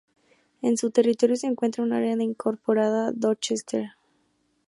En 0.63 0.77
su 0.77 0.89
territorio 0.89 1.35
se 1.35 1.45
encuentra 1.45 1.83
un 1.83 1.93
área 1.93 2.15
no 2.15 2.23
incorporada, 2.23 3.11
Dorchester. 3.11 3.91